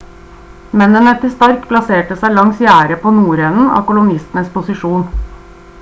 mennene 0.81 1.11
til 1.23 1.31
stark 1.33 1.67
plasserte 1.73 2.17
seg 2.23 2.33
langs 2.39 2.63
gjerdet 2.67 2.99
på 3.05 3.13
nordenden 3.19 3.69
av 3.77 3.87
kolonistenes 3.91 4.53
posisjon 4.57 5.05